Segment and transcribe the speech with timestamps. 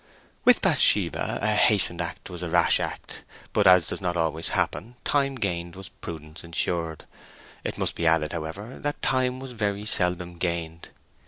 [0.45, 3.21] With Bathsheba a hastened act was a rash act;
[3.53, 7.05] but, as does not always happen, time gained was prudence insured.
[7.63, 10.89] It must be added, however, that time was very seldom gained.